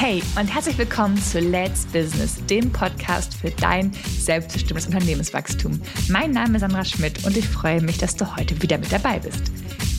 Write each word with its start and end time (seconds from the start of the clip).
Hey 0.00 0.22
und 0.38 0.46
herzlich 0.46 0.78
willkommen 0.78 1.16
zu 1.16 1.40
Let's 1.40 1.84
Business, 1.86 2.36
dem 2.46 2.70
Podcast 2.70 3.34
für 3.34 3.50
dein 3.50 3.92
selbstbestimmtes 4.20 4.86
Unternehmenswachstum. 4.86 5.80
Mein 6.08 6.30
Name 6.30 6.54
ist 6.54 6.60
Sandra 6.60 6.84
Schmidt 6.84 7.24
und 7.24 7.36
ich 7.36 7.48
freue 7.48 7.82
mich, 7.82 7.98
dass 7.98 8.14
du 8.14 8.36
heute 8.36 8.62
wieder 8.62 8.78
mit 8.78 8.92
dabei 8.92 9.18
bist. 9.18 9.50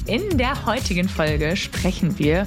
In 0.06 0.38
der 0.38 0.66
heutigen 0.66 1.10
Folge 1.10 1.58
sprechen 1.58 2.18
wir 2.18 2.46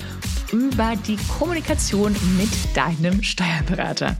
über 0.50 0.94
die 1.06 1.18
Kommunikation 1.38 2.16
mit 2.38 2.48
deinem 2.74 3.22
Steuerberater. 3.22 4.16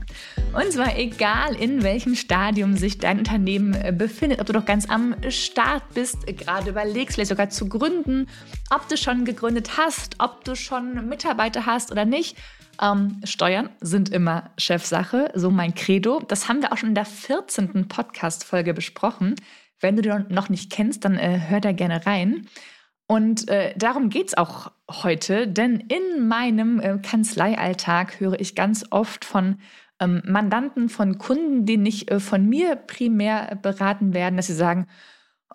Und 0.53 0.71
zwar 0.71 0.97
egal, 0.97 1.55
in 1.55 1.81
welchem 1.81 2.15
Stadium 2.15 2.77
sich 2.77 2.99
dein 2.99 3.17
Unternehmen 3.17 3.73
äh, 3.73 3.91
befindet, 3.91 4.39
ob 4.39 4.45
du 4.45 4.53
doch 4.53 4.65
ganz 4.65 4.87
am 4.87 5.15
Start 5.29 5.83
bist, 5.95 6.27
gerade 6.27 6.69
überlegst, 6.69 7.15
vielleicht 7.15 7.29
sogar 7.29 7.49
zu 7.49 7.67
gründen, 7.67 8.27
ob 8.69 8.87
du 8.87 8.95
schon 8.95 9.25
gegründet 9.25 9.77
hast, 9.77 10.17
ob 10.19 10.43
du 10.43 10.55
schon 10.55 11.09
Mitarbeiter 11.09 11.65
hast 11.65 11.91
oder 11.91 12.05
nicht 12.05 12.37
ähm, 12.81 13.21
Steuern 13.23 13.69
sind 13.81 14.09
immer 14.09 14.51
Chefsache, 14.57 15.31
so 15.35 15.51
mein 15.51 15.75
Credo. 15.75 16.19
Das 16.27 16.47
haben 16.47 16.61
wir 16.61 16.71
auch 16.71 16.77
schon 16.77 16.89
in 16.89 16.95
der 16.95 17.05
14. 17.05 17.87
Podcast-Folge 17.87 18.73
besprochen. 18.73 19.35
Wenn 19.79 19.95
du 19.95 20.01
die 20.01 20.33
noch 20.33 20.49
nicht 20.49 20.71
kennst, 20.71 21.05
dann 21.05 21.17
äh, 21.17 21.39
hör 21.47 21.59
da 21.59 21.71
gerne 21.71 22.05
rein. 22.05 22.47
Und 23.07 23.49
äh, 23.49 23.73
darum 23.77 24.09
geht 24.09 24.29
es 24.29 24.37
auch 24.37 24.71
heute, 24.89 25.47
denn 25.47 25.79
in 25.79 26.27
meinem 26.27 26.79
äh, 26.79 26.97
Kanzleialltag 26.99 28.19
höre 28.19 28.39
ich 28.39 28.55
ganz 28.55 28.85
oft 28.91 29.25
von 29.25 29.59
ähm, 30.03 30.21
Mandanten, 30.25 30.89
von 30.89 31.17
Kunden, 31.17 31.65
die 31.65 31.77
nicht 31.77 32.11
äh, 32.11 32.19
von 32.19 32.47
mir 32.47 32.75
primär 32.75 33.57
beraten 33.61 34.13
werden, 34.13 34.37
dass 34.37 34.47
sie 34.47 34.53
sagen, 34.53 34.87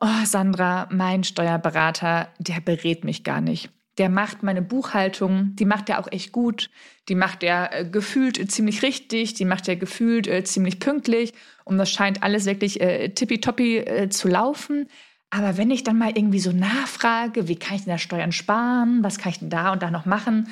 oh 0.00 0.24
Sandra, 0.24 0.88
mein 0.90 1.24
Steuerberater, 1.24 2.28
der 2.38 2.60
berät 2.60 3.04
mich 3.04 3.24
gar 3.24 3.40
nicht. 3.40 3.70
Der 3.98 4.08
macht 4.08 4.44
meine 4.44 4.62
Buchhaltung, 4.62 5.56
die 5.56 5.64
macht 5.64 5.88
er 5.88 5.98
auch 5.98 6.10
echt 6.12 6.30
gut, 6.30 6.70
die 7.08 7.16
macht 7.16 7.42
er 7.42 7.72
äh, 7.72 7.84
gefühlt 7.84 8.50
ziemlich 8.50 8.82
richtig, 8.82 9.34
die 9.34 9.44
macht 9.44 9.66
er 9.68 9.76
gefühlt 9.76 10.28
äh, 10.28 10.44
ziemlich 10.44 10.78
pünktlich. 10.78 11.32
Und 11.64 11.78
das 11.78 11.90
scheint 11.90 12.22
alles 12.22 12.46
wirklich 12.46 12.80
äh, 12.80 13.08
tippitoppi 13.08 13.78
äh, 13.78 14.08
zu 14.08 14.28
laufen. 14.28 14.88
Aber 15.30 15.58
wenn 15.58 15.70
ich 15.70 15.84
dann 15.84 15.98
mal 15.98 16.16
irgendwie 16.16 16.38
so 16.38 16.52
nachfrage, 16.52 17.48
wie 17.48 17.56
kann 17.56 17.76
ich 17.76 17.84
denn 17.84 17.92
da 17.92 17.98
Steuern 17.98 18.32
sparen, 18.32 19.02
was 19.02 19.18
kann 19.18 19.32
ich 19.32 19.40
denn 19.40 19.50
da 19.50 19.72
und 19.72 19.82
da 19.82 19.90
noch 19.90 20.06
machen, 20.06 20.48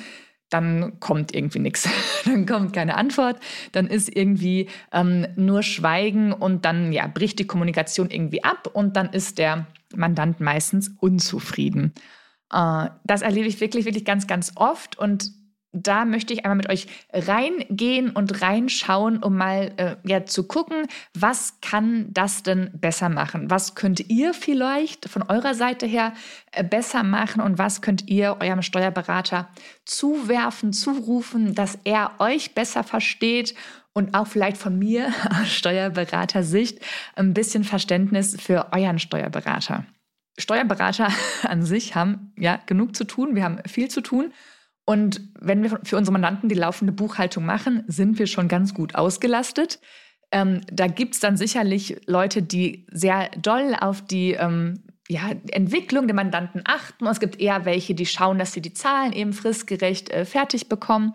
dann 0.49 0.99
kommt 0.99 1.35
irgendwie 1.35 1.59
nichts. 1.59 1.89
Dann 2.25 2.45
kommt 2.45 2.73
keine 2.73 2.95
Antwort, 2.95 3.37
dann 3.71 3.87
ist 3.87 4.13
irgendwie 4.13 4.67
ähm, 4.91 5.27
nur 5.37 5.63
Schweigen 5.63 6.33
und 6.33 6.65
dann 6.65 6.91
ja, 6.91 7.07
bricht 7.07 7.39
die 7.39 7.47
Kommunikation 7.47 8.09
irgendwie 8.09 8.43
ab 8.43 8.69
und 8.73 8.97
dann 8.97 9.13
ist 9.13 9.37
der 9.37 9.65
Mandant 9.95 10.41
meistens 10.41 10.91
unzufrieden. 10.99 11.93
Äh, 12.51 12.87
das 13.05 13.21
erlebe 13.21 13.47
ich 13.47 13.61
wirklich, 13.61 13.85
wirklich 13.85 14.03
ganz, 14.03 14.27
ganz 14.27 14.51
oft 14.55 14.97
und 14.97 15.31
da 15.73 16.05
möchte 16.05 16.33
ich 16.33 16.45
einmal 16.45 16.57
mit 16.57 16.69
euch 16.69 16.87
reingehen 17.11 18.11
und 18.11 18.41
reinschauen, 18.41 19.21
um 19.21 19.37
mal 19.37 19.73
äh, 19.77 19.95
ja, 20.03 20.25
zu 20.25 20.43
gucken, 20.47 20.87
was 21.13 21.59
kann 21.61 22.07
das 22.11 22.43
denn 22.43 22.71
besser 22.73 23.09
machen? 23.09 23.49
Was 23.49 23.75
könnt 23.75 24.09
ihr 24.09 24.33
vielleicht 24.33 25.09
von 25.09 25.23
eurer 25.23 25.53
Seite 25.53 25.85
her 25.85 26.13
äh, 26.51 26.63
besser 26.63 27.03
machen 27.03 27.41
und 27.41 27.57
was 27.57 27.81
könnt 27.81 28.07
ihr 28.07 28.37
eurem 28.39 28.61
Steuerberater 28.61 29.49
zuwerfen, 29.85 30.73
zurufen, 30.73 31.53
dass 31.53 31.77
er 31.83 32.11
euch 32.19 32.53
besser 32.53 32.83
versteht 32.83 33.53
und 33.93 34.13
auch 34.13 34.27
vielleicht 34.27 34.57
von 34.57 34.77
mir 34.77 35.11
aus 35.41 35.49
Steuerberatersicht 35.49 36.79
ein 37.15 37.33
bisschen 37.33 37.63
Verständnis 37.63 38.37
für 38.39 38.71
euren 38.71 38.99
Steuerberater. 38.99 39.85
Steuerberater 40.37 41.09
an 41.43 41.63
sich 41.63 41.95
haben 41.95 42.31
ja 42.37 42.59
genug 42.65 42.95
zu 42.95 43.03
tun, 43.03 43.35
wir 43.35 43.43
haben 43.43 43.59
viel 43.67 43.89
zu 43.89 44.01
tun. 44.01 44.31
Und 44.89 45.19
wenn 45.37 45.63
wir 45.63 45.81
für 45.83 45.97
unsere 45.97 46.13
Mandanten 46.13 46.47
die 46.47 46.55
laufende 46.55 46.93
Buchhaltung 46.93 47.45
machen, 47.45 47.83
sind 47.87 48.19
wir 48.19 48.25
schon 48.25 48.47
ganz 48.47 48.73
gut 48.73 48.95
ausgelastet. 48.95 49.81
Ähm, 50.31 50.61
da 50.71 50.87
gibt 50.87 51.15
es 51.15 51.19
dann 51.19 51.35
sicherlich 51.35 51.99
Leute, 52.05 52.41
die 52.41 52.85
sehr 52.89 53.29
doll 53.31 53.75
auf 53.77 54.01
die 54.01 54.31
ähm, 54.31 54.85
ja, 55.09 55.31
Entwicklung 55.51 56.07
der 56.07 56.15
Mandanten 56.15 56.61
achten. 56.63 57.05
Und 57.05 57.11
es 57.11 57.19
gibt 57.19 57.37
eher 57.37 57.65
welche, 57.65 57.95
die 57.95 58.05
schauen, 58.05 58.39
dass 58.39 58.53
sie 58.53 58.61
die 58.61 58.73
Zahlen 58.73 59.11
eben 59.11 59.33
fristgerecht 59.33 60.09
äh, 60.09 60.23
fertig 60.23 60.69
bekommen. 60.69 61.13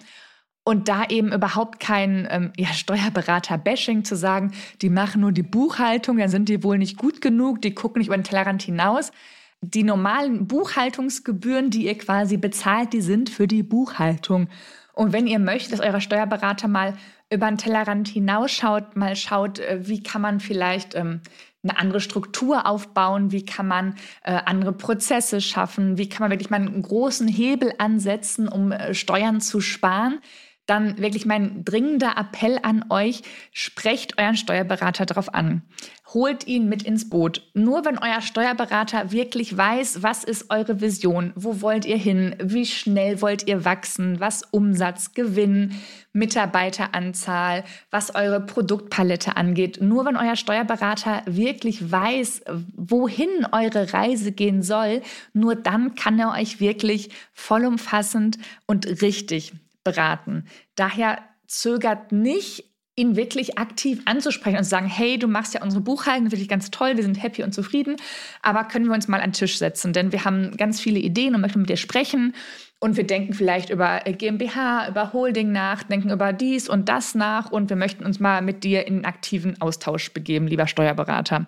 Und 0.64 0.88
da 0.88 1.06
eben 1.06 1.32
überhaupt 1.32 1.80
kein 1.80 2.28
ähm, 2.30 2.52
ja, 2.58 2.68
Steuerberater-Bashing 2.74 4.04
zu 4.04 4.16
sagen, 4.16 4.52
die 4.82 4.91
machen 4.91 5.22
nur 5.22 5.32
die 5.32 5.42
Buchhaltung, 5.42 6.18
dann 6.18 6.28
sind 6.28 6.50
die 6.50 6.62
wohl 6.62 6.76
nicht 6.76 6.98
gut 6.98 7.22
genug, 7.22 7.62
die 7.62 7.74
gucken 7.74 8.00
nicht 8.00 8.08
über 8.08 8.18
den 8.18 8.24
Tellerrand 8.24 8.60
hinaus. 8.60 9.12
Die 9.64 9.84
normalen 9.84 10.48
Buchhaltungsgebühren, 10.48 11.70
die 11.70 11.86
ihr 11.86 11.96
quasi 11.96 12.36
bezahlt, 12.36 12.92
die 12.92 13.00
sind 13.00 13.30
für 13.30 13.46
die 13.46 13.62
Buchhaltung. 13.62 14.48
Und 14.92 15.12
wenn 15.12 15.26
ihr 15.26 15.38
möchtet, 15.38 15.72
dass 15.72 15.80
euer 15.80 16.00
Steuerberater 16.00 16.68
mal 16.68 16.94
über 17.30 17.46
den 17.46 17.58
Tellerrand 17.58 18.08
hinausschaut, 18.08 18.96
mal 18.96 19.16
schaut, 19.16 19.60
äh, 19.60 19.86
wie 19.88 20.02
kann 20.02 20.20
man 20.20 20.40
vielleicht 20.40 20.94
ähm, 20.94 21.20
eine 21.62 21.78
andere 21.78 22.00
Struktur 22.00 22.66
aufbauen, 22.66 23.30
wie 23.30 23.44
kann 23.44 23.68
man 23.68 23.94
äh, 24.24 24.32
andere 24.32 24.72
Prozesse 24.72 25.40
schaffen, 25.40 25.96
wie 25.96 26.08
kann 26.08 26.24
man 26.24 26.30
wirklich 26.30 26.50
mal 26.50 26.56
einen 26.56 26.82
großen 26.82 27.28
Hebel 27.28 27.72
ansetzen, 27.78 28.48
um 28.48 28.72
äh, 28.72 28.94
Steuern 28.94 29.40
zu 29.40 29.60
sparen, 29.60 30.18
dann 30.66 30.98
wirklich 30.98 31.26
mein 31.26 31.64
dringender 31.64 32.16
Appell 32.16 32.58
an 32.62 32.84
euch, 32.88 33.22
sprecht 33.52 34.18
euren 34.18 34.36
Steuerberater 34.36 35.06
darauf 35.06 35.34
an. 35.34 35.62
Holt 36.14 36.46
ihn 36.46 36.68
mit 36.68 36.82
ins 36.82 37.08
Boot. 37.08 37.42
Nur 37.54 37.84
wenn 37.84 37.98
euer 37.98 38.20
Steuerberater 38.20 39.10
wirklich 39.10 39.56
weiß, 39.56 40.02
was 40.02 40.24
ist 40.24 40.50
eure 40.50 40.80
Vision, 40.80 41.32
wo 41.34 41.62
wollt 41.62 41.84
ihr 41.84 41.96
hin, 41.96 42.36
wie 42.40 42.66
schnell 42.66 43.20
wollt 43.22 43.48
ihr 43.48 43.64
wachsen, 43.64 44.20
was 44.20 44.42
Umsatz, 44.50 45.14
Gewinn, 45.14 45.74
Mitarbeiteranzahl, 46.12 47.64
was 47.90 48.14
eure 48.14 48.40
Produktpalette 48.40 49.36
angeht. 49.36 49.78
Nur 49.80 50.04
wenn 50.04 50.16
euer 50.16 50.36
Steuerberater 50.36 51.22
wirklich 51.26 51.90
weiß, 51.90 52.42
wohin 52.76 53.46
eure 53.50 53.92
Reise 53.92 54.32
gehen 54.32 54.62
soll, 54.62 55.02
nur 55.32 55.56
dann 55.56 55.94
kann 55.94 56.18
er 56.18 56.32
euch 56.32 56.60
wirklich 56.60 57.08
vollumfassend 57.32 58.38
und 58.66 58.86
richtig 59.02 59.54
beraten. 59.84 60.47
Daher 60.75 61.19
zögert 61.47 62.12
nicht, 62.12 62.65
ihn 62.94 63.16
wirklich 63.16 63.59
aktiv 63.59 64.03
anzusprechen 64.04 64.59
und 64.59 64.65
zu 64.65 64.70
sagen, 64.70 64.87
hey, 64.87 65.19
du 65.19 65.26
machst 65.26 65.54
ja 65.54 65.62
unsere 65.62 65.82
Buchhaltung 65.82 66.31
wirklich 66.31 66.48
ganz 66.48 66.70
toll, 66.70 66.97
wir 66.97 67.03
sind 67.03 67.22
happy 67.22 67.43
und 67.43 67.54
zufrieden, 67.54 67.97
aber 68.42 68.65
können 68.65 68.87
wir 68.87 68.92
uns 68.92 69.09
mal 69.09 69.21
an 69.21 69.31
den 69.31 69.32
Tisch 69.32 69.56
setzen, 69.56 69.94
denn 69.94 70.12
wir 70.12 70.25
haben 70.25 70.56
ganz 70.59 70.78
viele 70.78 70.98
Ideen 70.98 71.34
und 71.34 71.41
möchten 71.41 71.60
mit 71.60 71.71
dir 71.71 71.78
sprechen 71.78 72.34
und 72.81 72.97
wir 72.97 73.06
denken 73.06 73.32
vielleicht 73.32 73.71
über 73.71 74.00
GmbH, 74.00 74.88
über 74.88 75.12
Holding 75.15 75.53
nach, 75.53 75.84
denken 75.84 76.10
über 76.10 76.34
dies 76.34 76.69
und 76.69 76.88
das 76.88 77.15
nach 77.15 77.50
und 77.50 77.71
wir 77.71 77.76
möchten 77.76 78.04
uns 78.04 78.21
mal 78.21 78.42
mit 78.42 78.62
dir 78.62 78.87
in 78.87 79.06
aktiven 79.06 79.59
Austausch 79.60 80.12
begeben, 80.12 80.47
lieber 80.47 80.66
Steuerberater. 80.66 81.47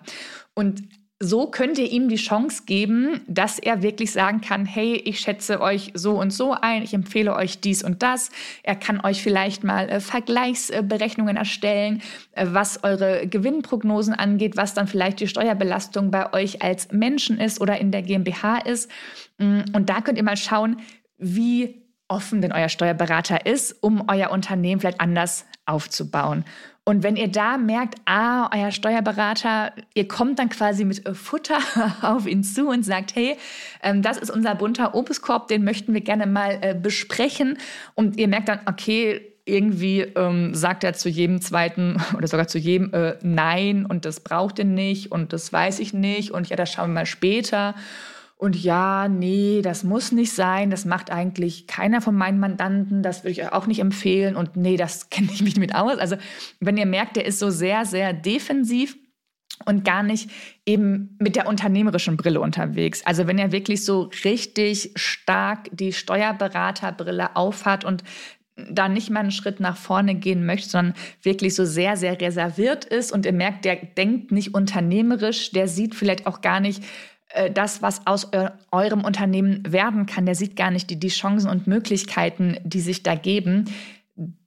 Und 0.55 0.83
so 1.19 1.47
könnt 1.47 1.77
ihr 1.77 1.89
ihm 1.89 2.09
die 2.09 2.17
Chance 2.17 2.63
geben, 2.65 3.21
dass 3.27 3.57
er 3.57 3.81
wirklich 3.81 4.11
sagen 4.11 4.41
kann, 4.41 4.65
hey, 4.65 4.95
ich 4.95 5.21
schätze 5.21 5.61
euch 5.61 5.91
so 5.93 6.19
und 6.19 6.31
so 6.31 6.51
ein, 6.51 6.83
ich 6.83 6.93
empfehle 6.93 7.33
euch 7.33 7.61
dies 7.61 7.83
und 7.83 8.03
das. 8.03 8.31
Er 8.63 8.75
kann 8.75 8.99
euch 8.99 9.23
vielleicht 9.23 9.63
mal 9.63 9.89
äh, 9.89 10.01
Vergleichsberechnungen 10.01 11.37
erstellen, 11.37 12.01
äh, 12.33 12.47
was 12.49 12.83
eure 12.83 13.27
Gewinnprognosen 13.27 14.13
angeht, 14.13 14.57
was 14.57 14.73
dann 14.73 14.87
vielleicht 14.87 15.21
die 15.21 15.27
Steuerbelastung 15.27 16.11
bei 16.11 16.33
euch 16.33 16.61
als 16.61 16.91
Menschen 16.91 17.39
ist 17.39 17.61
oder 17.61 17.79
in 17.79 17.91
der 17.91 18.01
GmbH 18.01 18.57
ist. 18.57 18.91
Mm, 19.37 19.61
und 19.73 19.89
da 19.89 20.01
könnt 20.01 20.17
ihr 20.17 20.23
mal 20.23 20.37
schauen, 20.37 20.81
wie 21.17 21.81
offen 22.09 22.41
denn 22.41 22.51
euer 22.51 22.69
Steuerberater 22.69 23.45
ist, 23.45 23.81
um 23.81 24.09
euer 24.09 24.31
Unternehmen 24.31 24.81
vielleicht 24.81 24.99
anders 24.99 25.45
aufzubauen. 25.65 26.43
Und 26.87 27.01
wenn 27.01 27.15
ihr 27.15 27.27
da 27.27 27.57
merkt, 27.57 27.95
ah, 28.05 28.47
euer 28.55 28.71
Steuerberater, 28.71 29.73
ihr 29.95 30.07
kommt 30.07 30.37
dann 30.37 30.49
quasi 30.49 30.85
mit 30.85 31.01
Futter 31.17 31.57
auf 32.03 32.27
ihn 32.27 32.43
zu 32.43 32.67
und 32.69 32.85
sagt, 32.85 33.15
hey, 33.15 33.37
ähm, 33.81 34.03
das 34.03 34.17
ist 34.17 34.29
unser 34.29 34.53
bunter 34.53 34.93
Obstkorb, 34.93 35.47
den 35.47 35.63
möchten 35.63 35.95
wir 35.95 36.01
gerne 36.01 36.27
mal 36.27 36.59
äh, 36.61 36.75
besprechen. 36.75 37.57
Und 37.95 38.17
ihr 38.17 38.27
merkt 38.27 38.49
dann, 38.49 38.59
okay, 38.67 39.33
irgendwie 39.45 40.01
ähm, 40.01 40.53
sagt 40.53 40.83
er 40.83 40.93
zu 40.93 41.09
jedem 41.09 41.41
zweiten 41.41 41.97
oder 42.17 42.27
sogar 42.27 42.47
zu 42.47 42.59
jedem 42.59 42.93
äh, 42.93 43.15
Nein 43.21 43.85
und 43.85 44.05
das 44.05 44.19
braucht 44.19 44.59
ihr 44.59 44.65
nicht 44.65 45.11
und 45.11 45.33
das 45.33 45.51
weiß 45.51 45.79
ich 45.79 45.93
nicht 45.93 46.31
und 46.31 46.49
ja, 46.49 46.55
das 46.55 46.71
schauen 46.71 46.89
wir 46.89 47.01
mal 47.01 47.05
später. 47.05 47.75
Und 48.37 48.61
ja, 48.61 49.07
nee, 49.07 49.61
das 49.61 49.83
muss 49.83 50.11
nicht 50.11 50.33
sein. 50.33 50.69
Das 50.69 50.83
macht 50.83 51.09
eigentlich 51.09 51.67
keiner 51.67 52.01
von 52.01 52.15
meinen 52.15 52.39
Mandanten. 52.39 53.01
Das 53.01 53.23
würde 53.23 53.31
ich 53.31 53.43
euch 53.43 53.53
auch 53.53 53.65
nicht 53.65 53.79
empfehlen. 53.79 54.35
Und 54.35 54.57
nee, 54.57 54.77
das 54.77 55.09
kenne 55.09 55.29
ich 55.31 55.41
mich 55.41 55.57
mit 55.57 55.73
aus. 55.73 55.97
Also, 55.97 56.17
wenn 56.59 56.77
ihr 56.77 56.85
merkt, 56.85 57.15
der 57.15 57.25
ist 57.25 57.39
so 57.39 57.49
sehr, 57.49 57.85
sehr 57.85 58.13
defensiv 58.13 58.97
und 59.63 59.85
gar 59.85 60.03
nicht 60.03 60.29
eben 60.65 61.15
mit 61.19 61.35
der 61.35 61.47
unternehmerischen 61.47 62.17
Brille 62.17 62.41
unterwegs. 62.41 63.05
Also 63.05 63.25
wenn 63.25 63.37
er 63.37 63.53
wirklich 63.53 63.85
so 63.85 64.09
richtig 64.25 64.91
stark 64.95 65.69
die 65.71 65.93
Steuerberaterbrille 65.93 67.37
aufhat 67.37 67.85
und 67.85 68.03
da 68.57 68.87
nicht 68.89 69.09
mal 69.09 69.21
einen 69.21 69.31
Schritt 69.31 69.59
nach 69.59 69.77
vorne 69.77 70.15
gehen 70.15 70.45
möchte, 70.45 70.69
sondern 70.69 70.95
wirklich 71.21 71.55
so 71.55 71.65
sehr, 71.65 71.97
sehr 71.97 72.19
reserviert 72.19 72.85
ist 72.85 73.11
und 73.11 73.25
ihr 73.25 73.33
merkt, 73.33 73.65
der 73.65 73.75
denkt 73.75 74.31
nicht 74.31 74.53
unternehmerisch, 74.53 75.51
der 75.51 75.67
sieht 75.67 75.95
vielleicht 75.95 76.25
auch 76.25 76.41
gar 76.41 76.59
nicht, 76.59 76.83
das, 77.53 77.81
was 77.81 78.05
aus 78.07 78.31
eurem 78.71 79.03
Unternehmen 79.03 79.63
werden 79.67 80.05
kann, 80.05 80.25
der 80.25 80.35
sieht 80.35 80.55
gar 80.55 80.71
nicht 80.71 80.89
die, 80.89 80.99
die 80.99 81.09
Chancen 81.09 81.49
und 81.49 81.67
Möglichkeiten, 81.67 82.57
die 82.63 82.81
sich 82.81 83.03
da 83.03 83.15
geben, 83.15 83.65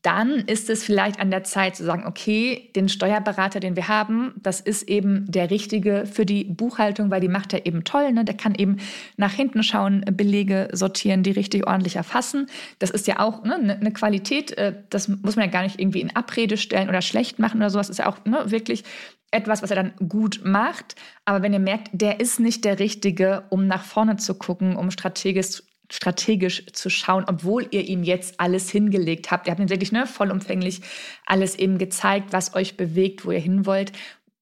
dann 0.00 0.31
ist 0.31 0.70
es 0.70 0.82
vielleicht 0.82 1.20
an 1.20 1.31
der 1.31 1.44
Zeit 1.44 1.76
zu 1.76 1.85
sagen, 1.85 2.06
okay, 2.06 2.70
den 2.75 2.88
Steuerberater, 2.88 3.61
den 3.61 3.76
wir 3.76 3.88
haben, 3.88 4.32
das 4.43 4.61
ist 4.61 4.88
eben 4.88 5.31
der 5.31 5.50
richtige 5.50 6.06
für 6.06 6.25
die 6.25 6.44
Buchhaltung, 6.44 7.11
weil 7.11 7.20
die 7.20 7.29
macht 7.29 7.52
er 7.52 7.67
eben 7.67 7.85
toll. 7.85 8.12
Ne? 8.12 8.25
Der 8.25 8.37
kann 8.37 8.55
eben 8.55 8.79
nach 9.19 9.32
hinten 9.32 9.62
schauen, 9.62 10.02
Belege 10.12 10.69
sortieren, 10.73 11.23
die 11.23 11.32
richtig 11.32 11.67
ordentlich 11.67 11.96
erfassen. 11.96 12.46
Das 12.79 12.88
ist 12.88 13.06
ja 13.06 13.19
auch 13.19 13.44
ne, 13.44 13.56
eine 13.56 13.79
ne 13.79 13.93
Qualität, 13.93 14.56
äh, 14.56 14.73
das 14.88 15.08
muss 15.08 15.37
man 15.37 15.46
ja 15.46 15.50
gar 15.50 15.64
nicht 15.64 15.79
irgendwie 15.79 16.00
in 16.00 16.17
Abrede 16.17 16.56
stellen 16.56 16.88
oder 16.88 17.02
schlecht 17.02 17.38
machen 17.38 17.58
oder 17.58 17.69
sowas. 17.69 17.88
Das 17.88 17.99
ist 17.99 18.05
ja 18.05 18.11
auch 18.11 18.25
ne, 18.25 18.50
wirklich 18.50 18.85
etwas, 19.31 19.63
was 19.63 19.71
er 19.71 19.77
dann 19.77 19.95
gut 20.09 20.41
macht. 20.45 20.95
Aber 21.25 21.43
wenn 21.43 21.53
ihr 21.53 21.59
merkt, 21.59 21.89
der 21.93 22.21
ist 22.21 22.41
nicht 22.41 22.65
der 22.65 22.79
Richtige, 22.79 23.45
um 23.51 23.67
nach 23.67 23.85
vorne 23.85 24.17
zu 24.17 24.35
gucken, 24.35 24.77
um 24.77 24.91
strategisch 24.91 25.63
strategisch 25.91 26.67
zu 26.73 26.91
schauen, 26.91 27.25
obwohl 27.27 27.67
ihr 27.71 27.83
ihm 27.89 28.03
jetzt 28.03 28.41
alles 28.41 28.69
hingelegt 28.69 29.31
habt. 29.31 29.47
Ihr 29.47 29.53
habt 29.53 29.61
ihm 29.61 29.71
wirklich 29.71 29.93
ne, 29.93 30.07
vollumfänglich 30.07 30.83
alles 31.25 31.55
eben 31.59 31.79
gezeigt, 31.79 32.33
was 32.33 32.55
euch 32.55 32.77
bewegt, 32.77 33.25
wo 33.25 33.31
ihr 33.31 33.39
hin 33.39 33.65
wollt. 33.65 33.93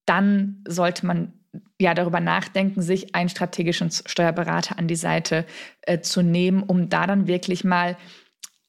Dann 0.05 0.61
sollte 0.67 1.05
man 1.05 1.31
ja 1.79 1.93
darüber 1.93 2.19
nachdenken, 2.19 2.81
sich 2.81 3.15
einen 3.15 3.29
strategischen 3.29 3.91
Steuerberater 3.91 4.77
an 4.77 4.87
die 4.87 4.95
Seite 4.95 5.45
äh, 5.83 6.01
zu 6.01 6.21
nehmen, 6.21 6.63
um 6.63 6.89
da 6.89 7.07
dann 7.07 7.27
wirklich 7.27 7.63
mal 7.63 7.97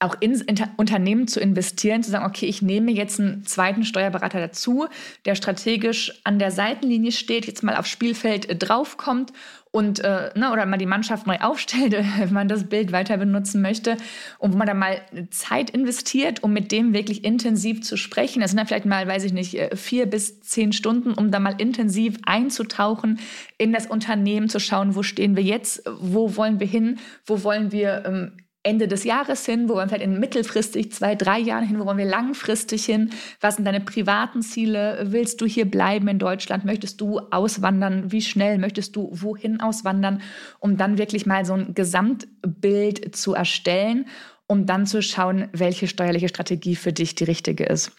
auch 0.01 0.17
ins 0.21 0.45
Unternehmen 0.77 1.27
zu 1.27 1.41
investieren, 1.41 2.03
zu 2.03 2.11
sagen, 2.11 2.25
okay, 2.25 2.47
ich 2.47 2.63
nehme 2.63 2.93
jetzt 2.93 3.19
einen 3.19 3.45
zweiten 3.45 3.85
Steuerberater 3.85 4.39
dazu, 4.39 4.87
der 5.25 5.35
strategisch 5.35 6.21
an 6.23 6.39
der 6.39 6.53
Seitenlinie 6.53 7.11
steht, 7.11 7.47
jetzt 7.47 7.65
mal 7.65 7.77
aufs 7.77 7.91
Spielfeld 7.91 8.49
äh, 8.49 8.55
draufkommt 8.55 9.33
und 9.73 9.99
äh, 9.99 10.31
ne, 10.35 10.53
oder 10.53 10.67
mal 10.67 10.77
die 10.77 10.87
Mannschaft 10.87 11.27
neu 11.27 11.39
aufstellt, 11.41 11.93
wenn 12.19 12.33
man 12.33 12.47
das 12.47 12.65
Bild 12.65 12.93
weiter 12.93 13.17
benutzen 13.17 13.61
möchte 13.61 13.97
und 14.39 14.53
wo 14.53 14.57
man 14.57 14.69
dann 14.69 14.79
mal 14.79 15.01
Zeit 15.31 15.71
investiert, 15.71 16.45
um 16.45 16.53
mit 16.53 16.71
dem 16.71 16.95
wirklich 16.95 17.25
intensiv 17.25 17.83
zu 17.83 17.97
sprechen. 17.97 18.41
Das 18.41 18.53
sind 18.53 18.59
dann 18.59 18.69
vielleicht 18.69 18.87
mal, 18.87 19.07
weiß 19.07 19.25
ich 19.25 19.33
nicht, 19.33 19.55
äh, 19.55 19.75
vier 19.75 20.07
bis 20.07 20.41
zehn 20.43 20.73
Stunden, 20.73 21.13
um 21.13 21.33
da 21.33 21.41
mal 21.41 21.57
intensiv 21.59 22.19
einzutauchen 22.25 23.19
in 23.59 23.73
das 23.73 23.89
Unternehmen, 23.89 24.49
zu 24.49 24.61
schauen, 24.61 24.95
wo 24.95 25.03
stehen 25.03 25.35
wir 25.35 25.43
jetzt, 25.43 25.83
wo 25.99 26.37
wollen 26.37 26.61
wir 26.61 26.69
hin, 26.69 27.01
wo 27.27 27.43
wollen 27.43 27.73
wir 27.73 28.05
ähm, 28.07 28.33
Ende 28.63 28.89
des 28.89 29.05
Jahres 29.05 29.47
hin, 29.47 29.69
wo 29.69 29.75
wollen 29.75 29.89
wir 29.89 29.97
vielleicht 29.97 30.11
in 30.11 30.19
mittelfristig 30.19 30.93
zwei, 30.93 31.15
drei 31.15 31.39
Jahren 31.39 31.65
hin, 31.65 31.79
wo 31.79 31.87
wollen 31.87 31.99
wir 31.99 32.05
langfristig 32.05 32.85
hin, 32.85 33.11
was 33.41 33.57
sind 33.57 33.65
deine 33.65 33.81
privaten 33.81 34.43
Ziele, 34.43 35.07
willst 35.11 35.41
du 35.41 35.47
hier 35.47 35.71
bleiben 35.71 36.09
in 36.09 36.19
Deutschland, 36.19 36.65
möchtest 36.65 37.01
du 37.01 37.21
auswandern, 37.31 38.11
wie 38.11 38.23
schnell 38.23 38.59
möchtest 38.59 38.97
du 38.97 39.11
wohin 39.13 39.61
auswandern, 39.61 40.23
um 40.59 40.77
dann 40.77 40.99
wirklich 40.99 41.25
mal 41.25 41.45
so 41.45 41.55
ein 41.55 41.75
Gesamtbild 41.75 43.15
zu 43.15 43.35
erstellen, 43.35 44.07
um 44.49 44.67
dann 44.67 44.87
zu 44.87 45.03
schauen, 45.03 45.49
welche 45.53 45.87
steuerliche 45.87 46.29
Strategie 46.29 46.75
für 46.75 46.93
dich 46.93 47.15
die 47.15 47.25
richtige 47.25 47.65
ist. 47.65 47.93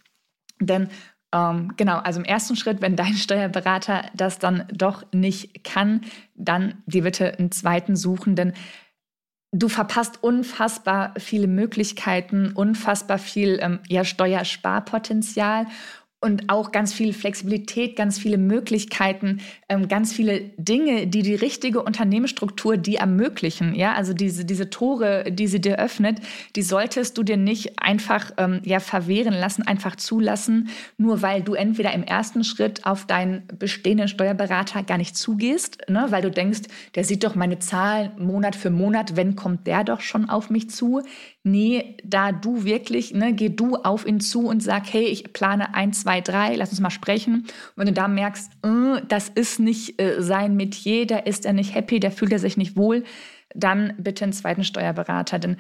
Denn 0.60 0.90
ähm, 1.34 1.74
genau, 1.78 1.98
also 2.00 2.20
im 2.20 2.26
ersten 2.26 2.56
Schritt, 2.56 2.82
wenn 2.82 2.96
dein 2.96 3.14
Steuerberater 3.14 4.10
das 4.16 4.40
dann 4.40 4.66
doch 4.74 5.04
nicht 5.14 5.64
kann, 5.64 6.02
dann 6.36 6.82
die 6.86 7.02
bitte 7.02 7.38
einen 7.38 7.52
zweiten 7.52 7.96
suchen, 7.96 8.36
denn 8.36 8.54
Du 9.52 9.68
verpasst 9.68 10.20
unfassbar 10.22 11.14
viele 11.18 11.48
Möglichkeiten, 11.48 12.52
unfassbar 12.54 13.18
viel 13.18 13.60
ähm, 13.62 13.80
ja, 13.88 14.06
Steuersparpotenzial 14.06 15.66
und 16.22 16.50
auch 16.50 16.74
ganz 16.74 16.94
viel 16.94 17.14
Flexibilität, 17.14 17.96
ganz 17.96 18.20
viele 18.20 18.38
Möglichkeiten, 18.38 19.40
ähm, 19.70 19.88
ganz 19.88 20.12
viele 20.12 20.42
Dinge, 20.58 21.08
die 21.08 21.22
die 21.22 21.36
richtige 21.36 21.82
Unternehmensstruktur 21.82 22.76
die 22.76 22.98
ermöglichen. 22.98 23.74
Ja, 23.74 23.94
also 23.94 24.14
diese, 24.14 24.44
diese 24.44 24.70
Tore, 24.70 25.32
die 25.32 25.48
sie 25.48 25.62
dir 25.62 25.80
öffnet, 25.80 26.20
die 26.58 26.62
solltest 26.62 27.18
du 27.18 27.24
dir 27.24 27.38
nicht 27.38 27.82
einfach 27.82 28.32
ähm, 28.38 28.60
ja, 28.66 28.82
verwehren 28.82 29.34
lassen, 29.34 29.66
einfach 29.66 29.96
zulassen, 29.96 30.70
nur 30.98 31.22
weil 31.22 31.42
du 31.42 31.54
entweder 31.54 31.94
im 31.94 32.04
ersten 32.04 32.44
Schritt 32.44 32.86
auf 32.86 33.06
deinen 33.06 33.44
bestehenden 33.58 34.10
Steuerberater 34.10 34.84
gar 34.84 34.98
nicht 34.98 35.16
zugehst, 35.16 35.90
ne, 35.90 36.08
weil 36.10 36.22
du 36.22 36.32
denkst, 36.32 36.64
der 36.96 37.06
sieht 37.06 37.24
doch 37.24 37.36
meine 37.36 37.60
Zahlen 37.60 38.12
Monat 38.18 38.58
für 38.58 38.72
Monat, 38.72 39.16
wenn 39.16 39.38
kommt 39.38 39.68
der 39.68 39.86
doch 39.86 40.02
schon 40.02 40.30
auf 40.30 40.50
mich 40.50 40.70
zu. 40.70 41.02
Nee, 41.44 41.96
da 42.04 42.34
du 42.34 42.66
wirklich, 42.66 43.14
ne, 43.14 43.34
geh 43.34 43.48
du 43.48 43.78
auf 43.78 44.06
ihn 44.06 44.20
zu 44.20 44.46
und 44.46 44.62
sag, 44.62 44.92
hey, 44.92 45.06
ich 45.06 45.32
plane 45.32 45.74
ein, 45.74 45.94
zwei, 45.94 46.09
drei, 46.18 46.56
lass 46.56 46.72
uns 46.72 46.80
mal 46.80 46.90
sprechen. 46.90 47.44
Und 47.44 47.78
wenn 47.78 47.86
du 47.86 47.94
da 47.94 48.08
merkst, 48.08 48.52
äh, 48.64 49.02
das 49.08 49.30
ist 49.30 49.60
nicht 49.60 50.02
äh, 50.02 50.22
sein 50.22 50.56
Metier, 50.56 51.06
da 51.06 51.18
ist 51.18 51.46
er 51.46 51.54
nicht 51.54 51.76
happy, 51.76 52.00
da 52.00 52.10
fühlt 52.10 52.32
er 52.32 52.40
sich 52.40 52.58
nicht 52.58 52.76
wohl, 52.76 53.04
dann 53.54 53.94
bitte 53.98 54.24
einen 54.24 54.34
zweiten 54.34 54.64
Steuerberater. 54.64 55.40
Denn 55.40 55.58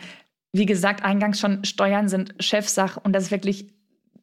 wie 0.51 0.65
gesagt, 0.65 1.03
eingangs 1.03 1.39
schon, 1.39 1.63
Steuern 1.63 2.09
sind 2.09 2.33
Chefsache 2.39 2.99
und 2.99 3.13
das 3.13 3.25
ist 3.25 3.31
wirklich 3.31 3.67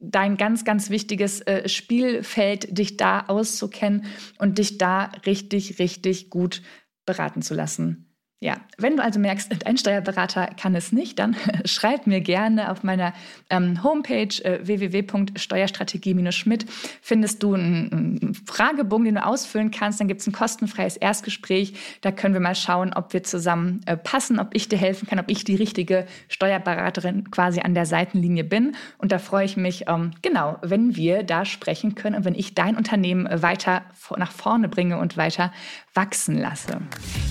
dein 0.00 0.36
ganz, 0.36 0.64
ganz 0.64 0.90
wichtiges 0.90 1.40
äh, 1.42 1.68
Spielfeld, 1.68 2.76
dich 2.76 2.96
da 2.96 3.20
auszukennen 3.28 4.06
und 4.38 4.58
dich 4.58 4.78
da 4.78 5.12
richtig, 5.24 5.78
richtig 5.78 6.30
gut 6.30 6.62
beraten 7.06 7.42
zu 7.42 7.54
lassen. 7.54 8.05
Ja, 8.38 8.58
wenn 8.76 8.98
du 8.98 9.02
also 9.02 9.18
merkst, 9.18 9.50
dein 9.64 9.78
Steuerberater 9.78 10.48
kann 10.60 10.74
es 10.74 10.92
nicht, 10.92 11.18
dann 11.18 11.36
schreib 11.64 12.06
mir 12.06 12.20
gerne 12.20 12.70
auf 12.70 12.82
meiner 12.82 13.14
ähm, 13.48 13.82
Homepage 13.82 14.44
äh, 14.44 14.60
www.steuerstrategie-schmidt 14.62 16.66
findest 17.00 17.42
du 17.42 17.54
einen, 17.54 17.92
einen, 17.92 18.34
Fragebogen, 18.46 19.06
den 19.06 19.14
du 19.14 19.24
ausfüllen 19.24 19.70
kannst. 19.70 20.00
Dann 20.00 20.08
gibt 20.08 20.20
es 20.20 20.26
ein 20.26 20.32
kostenfreies 20.32 20.98
Erstgespräch. 20.98 21.98
Da 22.02 22.12
können 22.12 22.34
wir 22.34 22.40
mal 22.40 22.54
schauen, 22.54 22.92
ob 22.92 23.14
wir 23.14 23.22
zusammen 23.22 23.80
äh, 23.86 23.96
passen, 23.96 24.38
ob 24.38 24.48
ich 24.52 24.68
dir 24.68 24.78
helfen 24.78 25.08
kann, 25.08 25.18
ob 25.18 25.30
ich 25.30 25.44
die 25.44 25.56
richtige 25.56 26.06
Steuerberaterin 26.28 27.30
quasi 27.30 27.60
an 27.60 27.74
der 27.74 27.86
Seitenlinie 27.86 28.44
bin. 28.44 28.76
Und 28.98 29.12
da 29.12 29.18
freue 29.18 29.46
ich 29.46 29.56
mich, 29.56 29.86
ähm, 29.88 30.10
genau, 30.20 30.58
wenn 30.60 30.94
wir 30.94 31.22
da 31.22 31.46
sprechen 31.46 31.94
können 31.94 32.16
und 32.16 32.26
wenn 32.26 32.34
ich 32.34 32.54
dein 32.54 32.76
Unternehmen 32.76 33.26
weiter 33.30 33.82
nach 34.16 34.32
vorne 34.32 34.68
bringe 34.68 34.98
und 34.98 35.16
weiter 35.16 35.52
wachsen 35.94 36.38
lasse. 36.38 36.80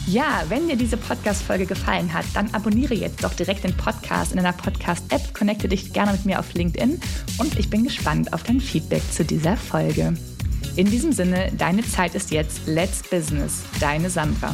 Ja, 0.08 0.44
wenn 0.50 0.68
dir 0.68 0.76
diese 0.76 0.95
Podcast-Folge 0.98 1.66
gefallen 1.66 2.14
hat, 2.14 2.26
dann 2.34 2.54
abonniere 2.54 2.94
jetzt 2.94 3.24
doch 3.24 3.34
direkt 3.34 3.64
den 3.64 3.76
Podcast 3.76 4.32
in 4.32 4.40
einer 4.40 4.54
Podcast-App, 4.54 5.34
connecte 5.34 5.68
dich 5.68 5.94
gerne 5.94 6.12
mit 6.12 6.26
mir 6.26 6.40
auf 6.40 6.54
LinkedIn 6.54 7.00
und 7.38 7.60
ich 7.60 7.70
bin 7.70 7.84
gespannt 7.84 8.34
auf 8.34 8.44
dein 8.44 8.60
Feedback 8.60 9.04
zu 9.12 9.24
dieser 9.26 9.58
Folge. 9.58 10.14
In 10.76 10.90
diesem 10.90 11.14
Sinne, 11.14 11.52
deine 11.58 11.84
Zeit 11.84 12.16
ist 12.16 12.32
jetzt 12.32 12.68
Let's 12.68 13.02
Business, 13.04 13.64
deine 13.80 14.10
Sandra. 14.10 14.54